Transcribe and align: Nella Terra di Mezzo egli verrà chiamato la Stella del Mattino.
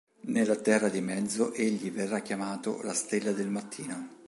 Nella 0.21 0.55
Terra 0.55 0.89
di 0.89 0.99
Mezzo 0.99 1.53
egli 1.53 1.91
verrà 1.91 2.21
chiamato 2.21 2.81
la 2.81 2.91
Stella 2.95 3.33
del 3.33 3.49
Mattino. 3.49 4.07